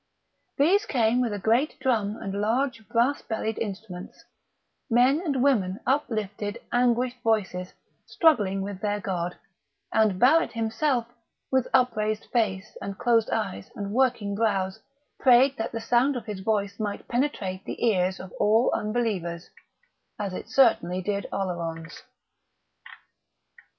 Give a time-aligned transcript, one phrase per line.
[0.57, 4.23] These came with a great drum and large brass bellied instruments;
[4.89, 7.73] men and women uplifted anguished voices,
[8.07, 9.37] struggling with their God;
[9.93, 11.05] and Barrett himself,
[11.51, 14.79] with upraised face and closed eyes and working brows,
[15.19, 19.51] prayed that the sound of his voice might penetrate the ears of all unbelievers
[20.17, 22.01] as it certainly did Oleron's.